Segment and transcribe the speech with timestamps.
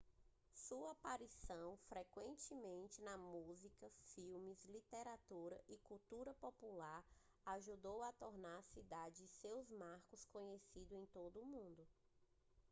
[0.55, 2.55] sua aparição frequente
[3.03, 7.05] na música filmes literatura e cultura popular
[7.45, 11.87] ajudou a tornar a cidade e seus marcos conhecidos em todo o mundo